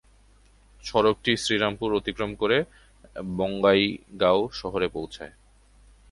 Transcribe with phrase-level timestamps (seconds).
[0.83, 2.57] সড়কটি শ্রীরামপুর অতিক্রম করে
[3.37, 5.33] বঙাইগাঁও শহরে পৌছায়।